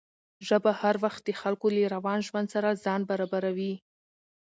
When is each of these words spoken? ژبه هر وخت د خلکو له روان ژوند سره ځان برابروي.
ژبه 0.47 0.71
هر 0.81 0.95
وخت 1.03 1.21
د 1.25 1.29
خلکو 1.41 1.67
له 1.75 1.83
روان 1.95 2.19
ژوند 2.27 2.47
سره 2.55 2.79
ځان 2.83 3.01
برابروي. 3.09 3.73